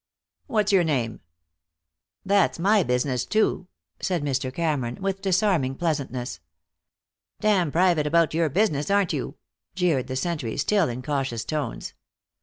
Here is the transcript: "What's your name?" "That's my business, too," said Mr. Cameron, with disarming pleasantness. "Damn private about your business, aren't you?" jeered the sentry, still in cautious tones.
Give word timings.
"What's 0.47 0.71
your 0.71 0.83
name?" 0.83 1.21
"That's 2.25 2.57
my 2.57 2.81
business, 2.81 3.23
too," 3.23 3.67
said 3.99 4.23
Mr. 4.23 4.51
Cameron, 4.51 4.97
with 4.99 5.21
disarming 5.21 5.75
pleasantness. 5.75 6.39
"Damn 7.39 7.71
private 7.71 8.07
about 8.07 8.33
your 8.33 8.49
business, 8.49 8.89
aren't 8.89 9.13
you?" 9.13 9.35
jeered 9.75 10.07
the 10.07 10.15
sentry, 10.15 10.57
still 10.57 10.89
in 10.89 11.03
cautious 11.03 11.45
tones. 11.45 11.93